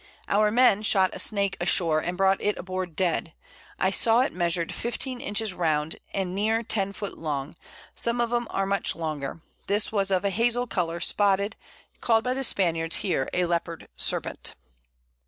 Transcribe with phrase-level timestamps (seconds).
[0.27, 3.35] Our Men shot a Snake ashore, and brought it aboard dead;
[3.77, 7.55] I saw it measured 15 Inches round, and near 10 Foot long;
[7.93, 11.55] some of 'em are much larger; this was of a hazle colour, and spotted,
[11.99, 14.55] called by the Spaniards here a Leopard Serpent.